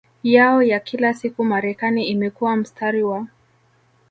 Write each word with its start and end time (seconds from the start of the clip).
yao 0.23 0.61
ya 0.63 0.79
kila 0.79 1.13
siku 1.13 1.43
Marekani 1.45 2.07
imekuwa 2.07 2.55
mstari 2.55 3.03
wa 3.03 3.27